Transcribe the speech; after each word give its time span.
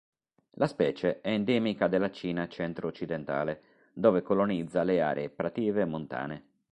La 0.53 0.65
specie 0.65 1.21
è 1.21 1.29
endemica 1.29 1.85
della 1.87 2.09
Cina 2.09 2.47
centro-occidentale, 2.47 3.61
dove 3.93 4.23
colonizza 4.23 4.81
le 4.81 4.99
aree 4.99 5.29
prative 5.29 5.85
montane. 5.85 6.43